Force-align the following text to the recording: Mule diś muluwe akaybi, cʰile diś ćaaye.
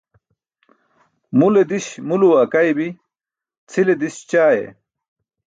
Mule 1.37 1.61
diś 1.69 1.85
muluwe 2.07 2.37
akaybi, 2.45 2.87
cʰile 3.69 3.93
diś 4.01 4.15
ćaaye. 4.29 4.65